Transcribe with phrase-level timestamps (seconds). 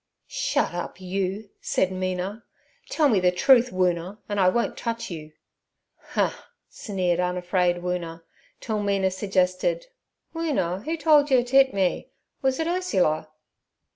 [0.25, 2.43] 'Shut up, you!' said Mina.
[2.89, 5.33] 'Tell me the truth, Woona, an' I won't touch you.'
[5.97, 8.23] 'Huh!' sneered unafraid Woona,
[8.59, 9.85] till Mina suggested—
[10.33, 12.09] 'Woona, 'oo told yer t' 'it me?
[12.41, 13.29] Was it Ursula?'